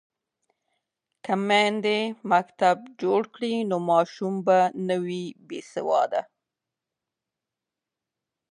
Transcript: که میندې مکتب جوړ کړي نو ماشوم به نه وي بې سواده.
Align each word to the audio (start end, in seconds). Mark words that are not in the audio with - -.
که 1.23 1.33
میندې 1.47 1.99
مکتب 2.31 2.77
جوړ 3.01 3.21
کړي 3.35 3.55
نو 3.69 3.77
ماشوم 3.89 4.33
به 4.45 4.59
نه 4.87 4.97
وي 5.05 5.25
بې 5.47 5.59
سواده. 5.73 6.21